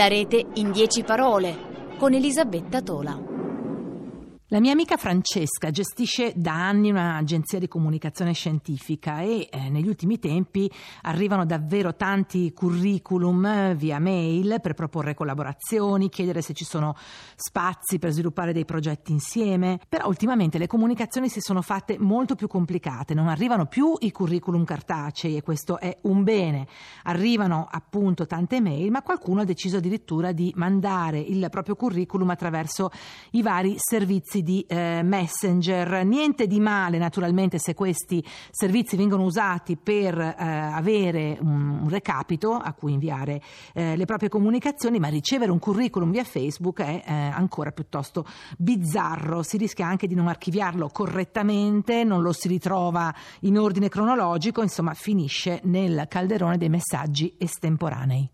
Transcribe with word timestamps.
La 0.00 0.08
rete 0.08 0.46
in 0.54 0.72
dieci 0.72 1.02
parole 1.02 1.94
con 1.98 2.14
Elisabetta 2.14 2.80
Tola. 2.80 3.29
La 4.52 4.58
mia 4.58 4.72
amica 4.72 4.96
Francesca 4.96 5.70
gestisce 5.70 6.32
da 6.34 6.54
anni 6.54 6.90
un'agenzia 6.90 7.60
di 7.60 7.68
comunicazione 7.68 8.32
scientifica 8.32 9.20
e 9.20 9.48
eh, 9.48 9.70
negli 9.70 9.86
ultimi 9.86 10.18
tempi 10.18 10.68
arrivano 11.02 11.46
davvero 11.46 11.94
tanti 11.94 12.52
curriculum 12.52 13.44
eh, 13.44 13.74
via 13.76 14.00
mail 14.00 14.58
per 14.60 14.74
proporre 14.74 15.14
collaborazioni, 15.14 16.08
chiedere 16.08 16.42
se 16.42 16.52
ci 16.52 16.64
sono 16.64 16.96
spazi 17.36 18.00
per 18.00 18.10
sviluppare 18.10 18.52
dei 18.52 18.64
progetti 18.64 19.12
insieme. 19.12 19.78
Però 19.88 20.08
ultimamente 20.08 20.58
le 20.58 20.66
comunicazioni 20.66 21.28
si 21.28 21.40
sono 21.40 21.62
fatte 21.62 21.96
molto 22.00 22.34
più 22.34 22.48
complicate, 22.48 23.14
non 23.14 23.28
arrivano 23.28 23.66
più 23.66 23.94
i 24.00 24.10
curriculum 24.10 24.64
cartacei 24.64 25.36
e 25.36 25.42
questo 25.42 25.78
è 25.78 25.96
un 26.02 26.24
bene. 26.24 26.66
Arrivano 27.04 27.68
appunto 27.70 28.26
tante 28.26 28.60
mail, 28.60 28.90
ma 28.90 29.02
qualcuno 29.02 29.42
ha 29.42 29.44
deciso 29.44 29.76
addirittura 29.76 30.32
di 30.32 30.52
mandare 30.56 31.20
il 31.20 31.46
proprio 31.50 31.76
curriculum 31.76 32.30
attraverso 32.30 32.90
i 33.30 33.42
vari 33.42 33.76
servizi 33.78 34.38
servizi 34.40 34.42
di 34.42 34.64
eh, 34.66 35.02
messenger. 35.02 36.04
Niente 36.04 36.46
di 36.46 36.60
male 36.60 36.98
naturalmente 36.98 37.58
se 37.58 37.74
questi 37.74 38.24
servizi 38.50 38.96
vengono 38.96 39.24
usati 39.24 39.76
per 39.76 40.18
eh, 40.18 40.34
avere 40.38 41.38
un, 41.40 41.80
un, 41.82 41.88
recapito 41.88 42.54
a 42.54 42.72
cui 42.72 42.92
inviare 42.92 43.40
eh, 43.74 43.96
le 43.96 44.04
proprie 44.04 44.28
comunicazioni, 44.28 44.98
ma 44.98 45.08
ricevere 45.08 45.50
un 45.50 45.58
curriculum 45.58 46.10
via 46.10 46.24
Facebook 46.24 46.80
è 46.80 47.02
eh, 47.04 47.12
ancora 47.12 47.70
piuttosto 47.70 48.24
bizzarro. 48.56 49.42
Si 49.42 49.56
rischia 49.56 49.86
anche 49.86 50.06
di 50.06 50.14
non 50.14 50.28
archiviarlo 50.28 50.88
correttamente, 50.88 52.04
non 52.04 52.22
lo 52.22 52.32
si 52.32 52.48
ritrova 52.48 53.14
in 53.40 53.58
ordine 53.58 53.88
cronologico, 53.88 54.62
insomma 54.62 54.94
finisce 54.94 55.60
nel 55.64 56.06
calderone 56.08 56.56
dei 56.56 56.68
messaggi 56.68 57.34
estemporanei. 57.38 58.30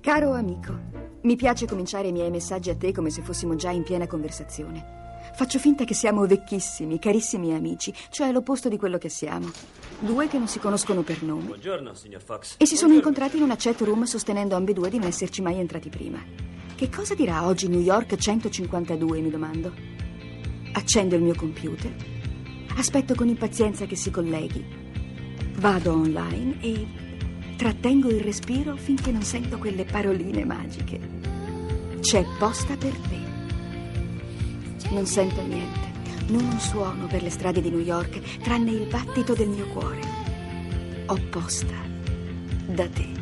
Caro 0.00 0.34
amico, 0.34 0.95
mi 1.26 1.34
piace 1.34 1.66
cominciare 1.66 2.06
i 2.06 2.12
miei 2.12 2.30
messaggi 2.30 2.70
a 2.70 2.76
te 2.76 2.92
come 2.92 3.10
se 3.10 3.20
fossimo 3.20 3.56
già 3.56 3.70
in 3.70 3.82
piena 3.82 4.06
conversazione. 4.06 4.94
Faccio 5.34 5.58
finta 5.58 5.82
che 5.82 5.92
siamo 5.92 6.24
vecchissimi, 6.24 7.00
carissimi 7.00 7.52
amici, 7.52 7.92
cioè 8.10 8.30
l'opposto 8.30 8.68
di 8.68 8.78
quello 8.78 8.96
che 8.96 9.08
siamo. 9.08 9.50
Due 9.98 10.28
che 10.28 10.38
non 10.38 10.46
si 10.46 10.60
conoscono 10.60 11.02
per 11.02 11.22
nome. 11.24 11.46
Buongiorno, 11.46 11.94
signor 11.94 12.22
Fox. 12.22 12.54
E 12.58 12.64
si 12.64 12.76
sono 12.76 12.94
incontrati 12.94 13.38
in 13.38 13.42
una 13.42 13.56
chat 13.58 13.80
room 13.80 14.04
sostenendo 14.04 14.54
ambedue 14.54 14.88
di 14.88 14.98
non 14.98 15.08
esserci 15.08 15.42
mai 15.42 15.58
entrati 15.58 15.88
prima. 15.88 16.22
Che 16.76 16.88
cosa 16.88 17.14
dirà 17.14 17.44
oggi 17.44 17.66
New 17.66 17.80
York 17.80 18.14
152, 18.14 19.20
mi 19.20 19.30
domando. 19.30 19.72
Accendo 20.74 21.16
il 21.16 21.22
mio 21.22 21.34
computer. 21.34 21.92
Aspetto 22.76 23.16
con 23.16 23.26
impazienza 23.26 23.84
che 23.86 23.96
si 23.96 24.12
colleghi. 24.12 24.64
Vado 25.56 25.92
online 25.92 26.60
e 26.60 26.86
Trattengo 27.56 28.10
il 28.10 28.20
respiro 28.20 28.76
finché 28.76 29.10
non 29.10 29.22
sento 29.22 29.56
quelle 29.56 29.84
paroline 29.84 30.44
magiche. 30.44 31.00
C'è 32.00 32.24
posta 32.38 32.76
per 32.76 32.92
te. 32.92 33.18
Non 34.90 35.06
sento 35.06 35.42
niente, 35.42 35.90
non 36.28 36.44
un 36.44 36.60
suono 36.60 37.06
per 37.06 37.22
le 37.22 37.30
strade 37.30 37.62
di 37.62 37.70
New 37.70 37.80
York, 37.80 38.38
tranne 38.42 38.70
il 38.72 38.86
battito 38.86 39.32
del 39.32 39.48
mio 39.48 39.66
cuore. 39.68 40.00
Ho 41.06 41.18
posta 41.30 41.74
da 42.66 42.86
te. 42.88 43.15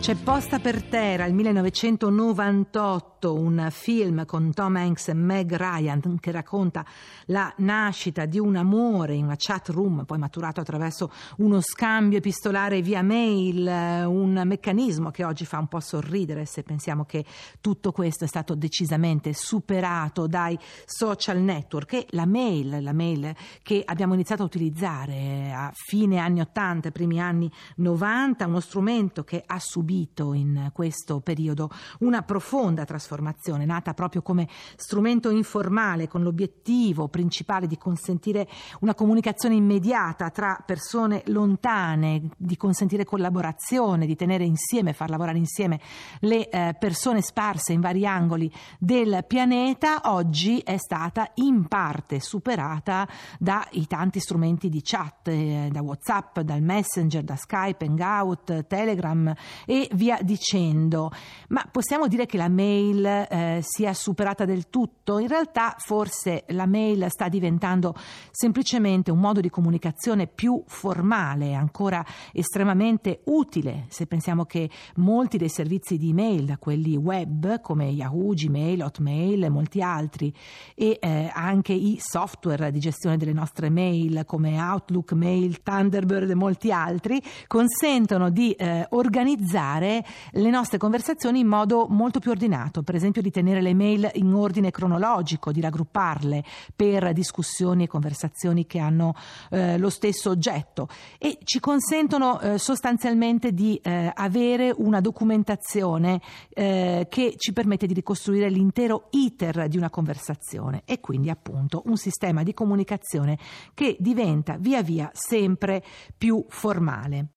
C'è 0.00 0.14
posta 0.14 0.60
per 0.60 0.82
terra 0.84 1.26
il 1.26 1.34
1998, 1.34 3.34
un 3.34 3.68
film 3.70 4.24
con 4.24 4.50
Tom 4.54 4.76
Hanks 4.76 5.08
e 5.08 5.12
Meg 5.12 5.54
Ryan 5.54 6.18
che 6.18 6.30
racconta 6.30 6.86
la 7.26 7.52
nascita 7.58 8.24
di 8.24 8.38
un 8.38 8.56
amore 8.56 9.14
in 9.14 9.24
una 9.24 9.34
chat 9.36 9.68
room, 9.68 10.06
poi 10.06 10.16
maturato 10.16 10.62
attraverso 10.62 11.12
uno 11.36 11.60
scambio 11.60 12.16
epistolare 12.16 12.80
via 12.80 13.02
mail, 13.02 14.06
un 14.06 14.40
meccanismo 14.42 15.10
che 15.10 15.22
oggi 15.22 15.44
fa 15.44 15.58
un 15.58 15.68
po' 15.68 15.80
sorridere 15.80 16.46
se 16.46 16.62
pensiamo 16.62 17.04
che 17.04 17.26
tutto 17.60 17.92
questo 17.92 18.24
è 18.24 18.26
stato 18.26 18.54
decisamente 18.54 19.34
superato 19.34 20.26
dai 20.26 20.58
social 20.86 21.40
network. 21.40 21.92
E 21.92 22.06
la 22.12 22.24
mail, 22.24 22.82
la 22.82 22.94
mail 22.94 23.36
che 23.62 23.82
abbiamo 23.84 24.14
iniziato 24.14 24.42
a 24.42 24.46
utilizzare 24.46 25.52
a 25.54 25.70
fine 25.74 26.16
anni 26.16 26.40
80, 26.40 26.90
primi 26.90 27.20
anni 27.20 27.52
90, 27.76 28.46
uno 28.46 28.60
strumento 28.60 29.24
che 29.24 29.42
ha 29.44 29.58
subito 29.58 29.88
subito 29.90 30.32
in 30.34 30.70
questo 30.72 31.18
periodo 31.18 31.68
una 32.00 32.22
profonda 32.22 32.84
trasformazione, 32.84 33.64
nata 33.64 33.92
proprio 33.92 34.22
come 34.22 34.48
strumento 34.76 35.30
informale 35.30 36.06
con 36.06 36.22
l'obiettivo 36.22 37.08
principale 37.08 37.66
di 37.66 37.76
consentire 37.76 38.48
una 38.80 38.94
comunicazione 38.94 39.56
immediata 39.56 40.30
tra 40.30 40.62
persone 40.64 41.22
lontane, 41.26 42.28
di 42.36 42.56
consentire 42.56 43.04
collaborazione, 43.04 44.06
di 44.06 44.14
tenere 44.14 44.44
insieme, 44.44 44.92
far 44.92 45.10
lavorare 45.10 45.38
insieme 45.38 45.80
le 46.20 46.48
eh, 46.48 46.76
persone 46.78 47.20
sparse 47.20 47.72
in 47.72 47.80
vari 47.80 48.06
angoli 48.06 48.52
del 48.78 49.24
pianeta, 49.26 50.02
oggi 50.04 50.60
è 50.60 50.76
stata 50.76 51.32
in 51.34 51.66
parte 51.66 52.20
superata 52.20 53.08
dai 53.40 53.86
tanti 53.88 54.20
strumenti 54.20 54.68
di 54.68 54.82
chat, 54.84 55.26
eh, 55.28 55.68
da 55.72 55.82
WhatsApp, 55.82 56.40
dal 56.40 56.62
Messenger, 56.62 57.24
da 57.24 57.34
Skype, 57.36 57.84
Hangout, 57.84 58.66
Telegram 58.66 59.34
e 59.66 59.79
via 59.92 60.18
dicendo. 60.22 61.10
Ma 61.48 61.66
possiamo 61.70 62.06
dire 62.06 62.26
che 62.26 62.36
la 62.36 62.48
mail 62.48 63.04
eh, 63.04 63.60
sia 63.62 63.94
superata 63.94 64.44
del 64.44 64.68
tutto? 64.68 65.18
In 65.18 65.28
realtà 65.28 65.74
forse 65.78 66.44
la 66.48 66.66
mail 66.66 67.06
sta 67.08 67.28
diventando 67.28 67.94
semplicemente 68.30 69.10
un 69.10 69.18
modo 69.18 69.40
di 69.40 69.50
comunicazione 69.50 70.26
più 70.26 70.62
formale, 70.66 71.54
ancora 71.54 72.04
estremamente 72.32 73.20
utile, 73.24 73.86
se 73.88 74.06
pensiamo 74.06 74.44
che 74.44 74.68
molti 74.96 75.38
dei 75.38 75.48
servizi 75.48 75.96
di 75.96 76.12
mail, 76.12 76.56
quelli 76.58 76.96
web 76.96 77.60
come 77.60 77.86
Yahoo, 77.86 78.34
Gmail, 78.34 78.82
Hotmail 78.82 79.44
e 79.44 79.48
molti 79.48 79.82
altri, 79.82 80.32
e 80.74 80.98
eh, 81.00 81.30
anche 81.32 81.72
i 81.72 81.98
software 82.00 82.70
di 82.70 82.78
gestione 82.78 83.16
delle 83.16 83.32
nostre 83.32 83.70
mail 83.70 84.24
come 84.26 84.60
Outlook, 84.60 85.12
Mail, 85.12 85.62
Thunderbird 85.62 86.30
e 86.30 86.34
molti 86.34 86.72
altri, 86.72 87.22
consentono 87.46 88.30
di 88.30 88.52
eh, 88.52 88.86
organizzare 88.90 89.69
fare 89.70 90.04
le 90.32 90.50
nostre 90.50 90.78
conversazioni 90.78 91.40
in 91.40 91.46
modo 91.46 91.86
molto 91.88 92.18
più 92.18 92.30
ordinato, 92.30 92.82
per 92.82 92.96
esempio 92.96 93.22
di 93.22 93.30
tenere 93.30 93.60
le 93.60 93.74
mail 93.74 94.10
in 94.14 94.32
ordine 94.32 94.70
cronologico, 94.70 95.52
di 95.52 95.60
raggrupparle 95.60 96.44
per 96.74 97.12
discussioni 97.12 97.84
e 97.84 97.86
conversazioni 97.86 98.66
che 98.66 98.78
hanno 98.78 99.14
eh, 99.50 99.78
lo 99.78 99.90
stesso 99.90 100.30
oggetto 100.30 100.88
e 101.18 101.38
ci 101.44 101.60
consentono 101.60 102.40
eh, 102.40 102.58
sostanzialmente 102.58 103.52
di 103.52 103.76
eh, 103.82 104.10
avere 104.12 104.72
una 104.76 105.00
documentazione 105.00 106.20
eh, 106.50 107.06
che 107.08 107.34
ci 107.36 107.52
permette 107.52 107.86
di 107.86 107.94
ricostruire 107.94 108.48
l'intero 108.48 109.06
iter 109.10 109.68
di 109.68 109.76
una 109.76 109.90
conversazione 109.90 110.82
e 110.84 111.00
quindi 111.00 111.30
appunto 111.30 111.82
un 111.86 111.96
sistema 111.96 112.42
di 112.42 112.54
comunicazione 112.54 113.38
che 113.74 113.96
diventa 114.00 114.56
via 114.58 114.82
via 114.82 115.10
sempre 115.12 115.82
più 116.16 116.44
formale. 116.48 117.28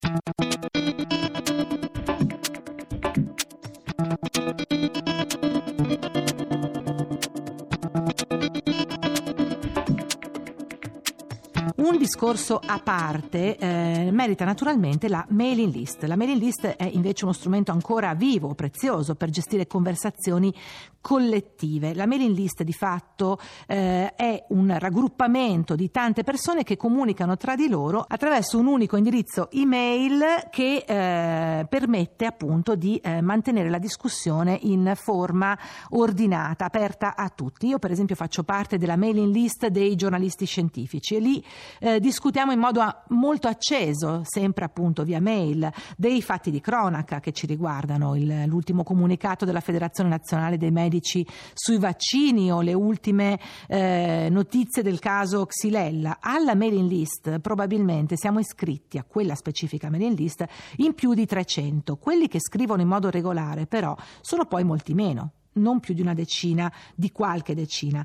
Discorso 12.04 12.60
a 12.62 12.80
parte 12.80 13.56
eh, 13.56 14.10
merita 14.12 14.44
naturalmente 14.44 15.08
la 15.08 15.24
mailing 15.30 15.72
list. 15.72 16.02
La 16.04 16.16
mailing 16.16 16.38
list 16.38 16.66
è 16.66 16.84
invece 16.84 17.24
uno 17.24 17.32
strumento 17.32 17.72
ancora 17.72 18.12
vivo, 18.12 18.54
prezioso 18.54 19.14
per 19.14 19.30
gestire 19.30 19.66
conversazioni 19.66 20.54
collettive. 21.00 21.94
La 21.94 22.06
mailing 22.06 22.34
list 22.34 22.62
di 22.62 22.74
fatto 22.74 23.38
eh, 23.66 24.14
è 24.14 24.44
un 24.48 24.74
raggruppamento 24.78 25.74
di 25.76 25.90
tante 25.90 26.24
persone 26.24 26.62
che 26.62 26.76
comunicano 26.76 27.38
tra 27.38 27.54
di 27.54 27.68
loro 27.68 28.04
attraverso 28.06 28.58
un 28.58 28.66
unico 28.66 28.96
indirizzo 28.96 29.50
email 29.50 30.48
che 30.50 30.84
eh, 30.86 31.66
permette 31.66 32.26
appunto 32.26 32.74
di 32.74 32.96
eh, 32.96 33.22
mantenere 33.22 33.70
la 33.70 33.78
discussione 33.78 34.58
in 34.62 34.92
forma 34.94 35.58
ordinata, 35.90 36.66
aperta 36.66 37.16
a 37.16 37.30
tutti. 37.30 37.66
Io 37.68 37.78
per 37.78 37.90
esempio 37.90 38.14
faccio 38.14 38.42
parte 38.42 38.76
della 38.76 38.96
mailing 38.96 39.32
list 39.32 39.66
dei 39.68 39.94
giornalisti 39.96 40.44
scientifici 40.44 41.16
e 41.16 41.20
lì 41.20 41.44
eh, 41.80 41.93
discutiamo 42.00 42.52
in 42.52 42.58
modo 42.58 42.80
a, 42.80 43.04
molto 43.08 43.48
acceso, 43.48 44.22
sempre 44.24 44.64
appunto 44.64 45.04
via 45.04 45.20
mail, 45.20 45.70
dei 45.96 46.22
fatti 46.22 46.50
di 46.50 46.60
cronaca 46.60 47.20
che 47.20 47.32
ci 47.32 47.46
riguardano, 47.46 48.14
il, 48.14 48.44
l'ultimo 48.46 48.82
comunicato 48.82 49.44
della 49.44 49.60
Federazione 49.60 50.08
Nazionale 50.08 50.56
dei 50.56 50.70
Medici 50.70 51.26
sui 51.52 51.78
vaccini 51.78 52.50
o 52.52 52.60
le 52.60 52.72
ultime 52.72 53.38
eh, 53.66 54.28
notizie 54.30 54.82
del 54.82 54.98
caso 54.98 55.46
Xylella. 55.46 56.18
Alla 56.20 56.54
mailing 56.54 56.88
list 56.88 57.38
probabilmente 57.40 58.16
siamo 58.16 58.38
iscritti 58.38 58.98
a 58.98 59.04
quella 59.04 59.34
specifica 59.34 59.90
mailing 59.90 60.18
list 60.18 60.44
in 60.76 60.94
più 60.94 61.14
di 61.14 61.26
300. 61.26 61.96
Quelli 61.96 62.28
che 62.28 62.40
scrivono 62.40 62.82
in 62.82 62.88
modo 62.88 63.10
regolare 63.10 63.66
però 63.66 63.96
sono 64.20 64.46
poi 64.46 64.64
molti 64.64 64.94
meno 64.94 65.32
non 65.54 65.80
più 65.80 65.94
di 65.94 66.00
una 66.00 66.14
decina, 66.14 66.72
di 66.94 67.12
qualche 67.12 67.54
decina. 67.54 68.04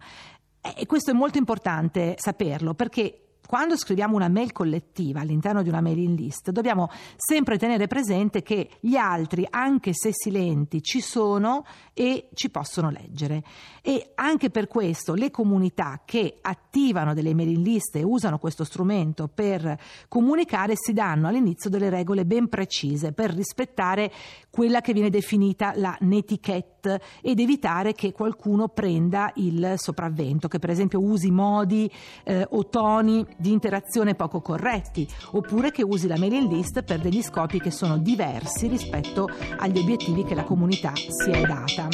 E 0.61 0.85
questo 0.85 1.11
è 1.11 1.13
molto 1.13 1.37
importante 1.37 2.15
saperlo 2.17 2.73
perché 2.73 3.28
quando 3.49 3.77
scriviamo 3.77 4.15
una 4.15 4.27
mail 4.27 4.51
collettiva 4.51 5.21
all'interno 5.21 5.63
di 5.63 5.69
una 5.69 5.81
mailing 5.81 6.15
list, 6.15 6.51
dobbiamo 6.51 6.87
sempre 7.15 7.57
tenere 7.57 7.87
presente 7.87 8.43
che 8.43 8.69
gli 8.79 8.95
altri, 8.95 9.43
anche 9.49 9.89
se 9.91 10.11
silenti, 10.13 10.83
ci 10.83 11.01
sono 11.01 11.65
e 11.95 12.29
ci 12.35 12.51
possono 12.51 12.91
leggere. 12.91 13.41
E 13.81 14.11
anche 14.13 14.51
per 14.51 14.67
questo 14.67 15.15
le 15.15 15.31
comunità 15.31 16.03
che 16.05 16.37
attivano 16.39 17.15
delle 17.15 17.33
mailing 17.33 17.65
list 17.65 17.95
e 17.95 18.03
usano 18.03 18.37
questo 18.37 18.63
strumento 18.63 19.27
per 19.27 19.79
comunicare 20.07 20.73
si 20.75 20.93
danno 20.93 21.27
all'inizio 21.27 21.71
delle 21.71 21.89
regole 21.89 22.27
ben 22.27 22.49
precise 22.49 23.13
per 23.13 23.33
rispettare 23.33 24.11
quella 24.51 24.81
che 24.81 24.93
viene 24.93 25.09
definita 25.09 25.73
la 25.75 25.97
netiquette 26.01 27.01
ed 27.21 27.39
evitare 27.39 27.93
che 27.93 28.11
qualcuno 28.11 28.67
prenda 28.67 29.31
il 29.37 29.73
sopravvento, 29.77 30.47
che 30.47 30.59
per 30.59 30.69
esempio 30.69 30.99
usi 31.01 31.31
modi 31.31 31.91
eh, 32.23 32.45
o 32.47 32.67
toni 32.67 33.25
di 33.39 33.51
interazione 33.51 34.15
poco 34.15 34.41
corretti, 34.41 35.07
oppure 35.31 35.71
che 35.71 35.83
usi 35.83 36.07
la 36.07 36.17
mailing 36.17 36.51
list 36.51 36.83
per 36.83 36.99
degli 36.99 37.21
scopi 37.21 37.59
che 37.59 37.71
sono 37.71 37.97
diversi 37.97 38.67
rispetto 38.67 39.29
agli 39.57 39.79
obiettivi 39.79 40.23
che 40.23 40.35
la 40.35 40.43
comunità 40.43 40.91
si 40.95 41.31
è 41.31 41.41
data. 41.41 41.87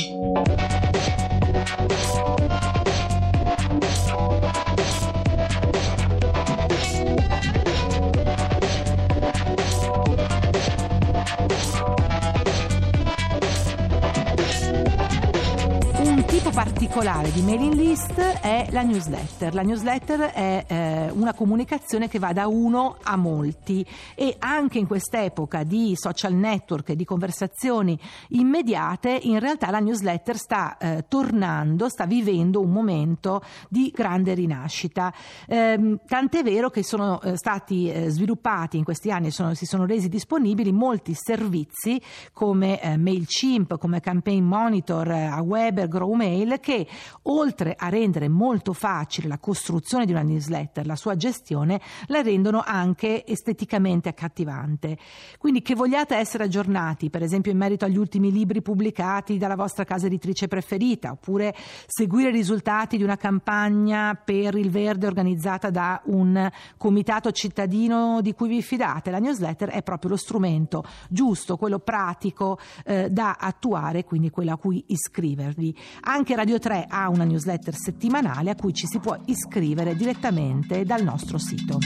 Particolare 16.95 17.29
di 17.33 17.41
mailing 17.41 17.73
list 17.73 18.17
è 18.21 18.67
la 18.69 18.81
newsletter. 18.81 19.53
La 19.53 19.63
newsletter 19.63 20.31
è 20.31 20.63
eh, 20.65 21.09
una 21.11 21.33
comunicazione 21.33 22.07
che 22.07 22.19
va 22.19 22.31
da 22.31 22.47
uno 22.47 22.95
a 23.03 23.17
molti 23.17 23.85
e 24.15 24.37
anche 24.39 24.79
in 24.79 24.87
quest'epoca 24.87 25.63
di 25.63 25.91
social 25.97 26.31
network 26.31 26.91
e 26.91 26.95
di 26.95 27.03
conversazioni 27.03 27.99
immediate, 28.29 29.19
in 29.23 29.39
realtà 29.39 29.71
la 29.71 29.79
newsletter 29.79 30.37
sta 30.37 30.77
eh, 30.77 31.03
tornando, 31.09 31.89
sta 31.89 32.05
vivendo 32.05 32.61
un 32.61 32.71
momento 32.71 33.41
di 33.67 33.91
grande 33.93 34.33
rinascita. 34.33 35.13
Eh, 35.47 35.97
tant'è 36.07 36.43
vero 36.43 36.69
che 36.69 36.81
sono 36.81 37.21
eh, 37.21 37.35
stati 37.35 37.91
eh, 37.91 38.09
sviluppati 38.09 38.77
in 38.77 38.85
questi 38.85 39.11
anni, 39.11 39.31
sono, 39.31 39.53
si 39.53 39.65
sono 39.65 39.85
resi 39.85 40.07
disponibili 40.07 40.71
molti 40.71 41.13
servizi 41.13 42.01
come 42.31 42.81
eh, 42.81 42.95
MailChimp, 42.95 43.77
come 43.79 43.99
Campaign 43.99 44.45
Monitor, 44.45 45.09
Aweber, 45.09 45.89
GrowMail 45.89 46.59
che 46.61 46.83
oltre 47.23 47.75
a 47.77 47.89
rendere 47.89 48.27
molto 48.27 48.73
facile 48.73 49.27
la 49.27 49.37
costruzione 49.37 50.05
di 50.05 50.11
una 50.11 50.21
newsletter, 50.21 50.85
la 50.85 50.95
sua 50.95 51.15
gestione, 51.15 51.79
la 52.07 52.21
rendono 52.21 52.63
anche 52.65 53.25
esteticamente 53.25 54.09
accattivante. 54.09 54.97
Quindi 55.37 55.61
che 55.61 55.75
vogliate 55.75 56.15
essere 56.15 56.45
aggiornati, 56.45 57.09
per 57.09 57.21
esempio 57.23 57.51
in 57.51 57.57
merito 57.57 57.85
agli 57.85 57.97
ultimi 57.97 58.31
libri 58.31 58.61
pubblicati 58.61 59.37
dalla 59.37 59.55
vostra 59.55 59.83
casa 59.83 60.07
editrice 60.07 60.47
preferita, 60.47 61.11
oppure 61.11 61.55
seguire 61.85 62.29
i 62.29 62.33
risultati 62.33 62.97
di 62.97 63.03
una 63.03 63.17
campagna 63.17 64.15
per 64.15 64.55
il 64.55 64.71
verde 64.71 65.07
organizzata 65.07 65.69
da 65.69 66.01
un 66.05 66.49
comitato 66.77 67.31
cittadino 67.31 68.21
di 68.21 68.33
cui 68.33 68.47
vi 68.47 68.61
fidate, 68.61 69.11
la 69.11 69.19
newsletter 69.19 69.69
è 69.69 69.83
proprio 69.83 70.11
lo 70.11 70.17
strumento 70.17 70.83
giusto, 71.09 71.57
quello 71.57 71.79
pratico 71.79 72.57
eh, 72.85 73.09
da 73.09 73.37
attuare, 73.39 74.03
quindi 74.03 74.29
quello 74.29 74.53
a 74.53 74.57
cui 74.57 74.83
iscrivervi. 74.87 75.77
Anche 76.01 76.35
Radio 76.35 76.55
Radio 76.55 76.59
3 76.75 76.87
ha 76.89 77.07
una 77.07 77.23
newsletter 77.23 77.73
settimanale 77.73 78.49
a 78.49 78.55
cui 78.55 78.73
ci 78.73 78.85
si 78.85 78.99
può 78.99 79.17
iscrivere 79.25 79.95
direttamente 79.95 80.83
dal 80.83 81.03
nostro 81.03 81.37
sito. 81.37 81.79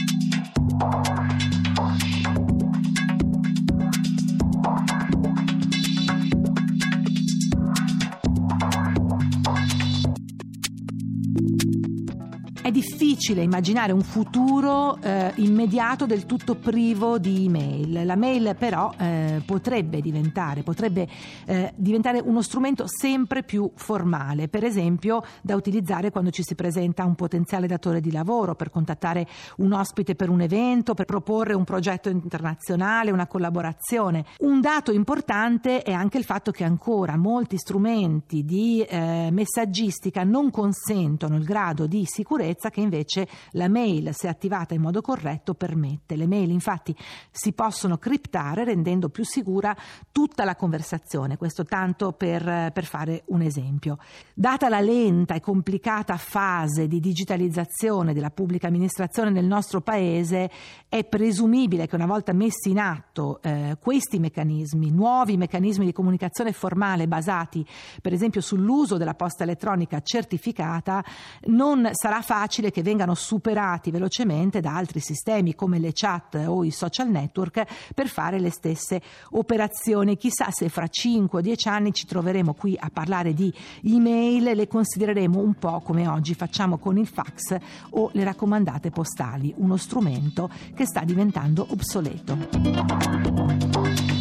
Difficile 12.79 13.41
immaginare 13.41 13.91
un 13.91 14.03
futuro 14.03 14.97
eh, 15.01 15.33
immediato 15.35 16.05
del 16.05 16.25
tutto 16.25 16.55
privo 16.55 17.17
di 17.17 17.45
email. 17.45 18.05
La 18.05 18.15
mail 18.15 18.55
però 18.57 18.93
eh, 18.97 19.41
potrebbe 19.45 19.99
diventare, 19.99 20.63
potrebbe 20.63 21.05
eh, 21.45 21.73
diventare 21.75 22.21
uno 22.23 22.41
strumento 22.41 22.85
sempre 22.87 23.43
più 23.43 23.69
formale, 23.75 24.47
per 24.47 24.63
esempio 24.63 25.23
da 25.41 25.57
utilizzare 25.57 26.09
quando 26.09 26.29
ci 26.29 26.41
si 26.41 26.55
presenta 26.55 27.03
un 27.03 27.15
potenziale 27.15 27.67
datore 27.67 27.99
di 27.99 28.13
lavoro, 28.13 28.55
per 28.55 28.69
contattare 28.69 29.27
un 29.57 29.73
ospite 29.73 30.15
per 30.15 30.29
un 30.29 30.39
evento, 30.39 30.93
per 30.93 31.03
proporre 31.03 31.55
un 31.55 31.65
progetto 31.65 32.07
internazionale, 32.07 33.11
una 33.11 33.27
collaborazione. 33.27 34.23
Un 34.39 34.61
dato 34.61 34.93
importante 34.93 35.81
è 35.81 35.91
anche 35.91 36.17
il 36.17 36.23
fatto 36.23 36.51
che 36.51 36.63
ancora 36.63 37.17
molti 37.17 37.57
strumenti 37.57 38.45
di 38.45 38.81
eh, 38.83 39.27
messaggistica 39.31 40.23
non 40.23 40.49
consentono 40.49 41.35
il 41.35 41.43
grado 41.43 41.85
di 41.85 42.05
sicurezza 42.05 42.68
sicurezza 42.69 42.71
che 42.71 42.81
invece 42.81 43.27
la 43.51 43.67
mail, 43.67 44.13
se 44.13 44.27
attivata 44.27 44.73
in 44.73 44.81
modo 44.81 45.01
corretto, 45.01 45.53
permette. 45.53 46.15
Le 46.15 46.27
mail 46.27 46.51
infatti 46.51 46.95
si 47.31 47.53
possono 47.53 47.97
criptare 47.97 48.63
rendendo 48.63 49.09
più 49.09 49.25
sicura 49.25 49.75
tutta 50.11 50.43
la 50.43 50.55
conversazione, 50.55 51.37
questo 51.37 51.65
tanto 51.65 52.13
per, 52.13 52.71
per 52.71 52.85
fare 52.85 53.23
un 53.27 53.41
esempio. 53.41 53.97
Data 54.33 54.69
la 54.69 54.79
lenta 54.79 55.33
e 55.33 55.41
complicata 55.41 56.15
fase 56.17 56.87
di 56.87 56.99
digitalizzazione 56.99 58.13
della 58.13 58.29
pubblica 58.29 58.67
amministrazione 58.67 59.31
nel 59.31 59.45
nostro 59.45 59.81
Paese, 59.81 60.49
è 60.89 61.03
presumibile 61.03 61.87
che 61.87 61.95
una 61.95 62.05
volta 62.05 62.33
messi 62.33 62.71
in 62.71 62.79
atto 62.79 63.39
eh, 63.41 63.77
questi 63.79 64.19
meccanismi, 64.19 64.91
nuovi 64.91 65.37
meccanismi 65.37 65.85
di 65.85 65.93
comunicazione 65.93 66.51
formale 66.51 67.07
basati 67.07 67.65
per 68.01 68.13
esempio 68.13 68.41
sull'uso 68.41 68.97
della 68.97 69.13
posta 69.13 69.43
elettronica 69.43 70.01
certificata, 70.01 71.03
non 71.45 71.89
sarà 71.93 72.21
facile 72.21 72.58
facile 72.59 72.71
che 72.71 72.83
vengano 72.83 73.15
superati 73.15 73.89
velocemente 73.89 74.59
da 74.59 74.75
altri 74.75 74.99
sistemi 74.99 75.55
come 75.55 75.79
le 75.79 75.91
chat 75.93 76.43
o 76.45 76.65
i 76.65 76.71
social 76.71 77.09
network 77.09 77.63
per 77.93 78.07
fare 78.07 78.39
le 78.39 78.49
stesse 78.49 79.01
operazioni. 79.31 80.17
Chissà 80.17 80.51
se 80.51 80.69
fra 80.69 80.87
5 80.87 81.39
o 81.39 81.41
10 81.41 81.67
anni 81.69 81.93
ci 81.93 82.05
troveremo 82.05 82.53
qui 82.53 82.75
a 82.77 82.89
parlare 82.91 83.33
di 83.33 83.53
email 83.83 84.47
e 84.47 84.55
le 84.55 84.67
considereremo 84.67 85.39
un 85.39 85.53
po' 85.53 85.79
come 85.79 86.07
oggi 86.07 86.33
facciamo 86.33 86.77
con 86.77 86.97
il 86.97 87.07
fax 87.07 87.55
o 87.91 88.09
le 88.13 88.23
raccomandate 88.23 88.89
postali, 88.89 89.53
uno 89.57 89.77
strumento 89.77 90.49
che 90.75 90.85
sta 90.85 91.03
diventando 91.03 91.65
obsoleto. 91.69 94.18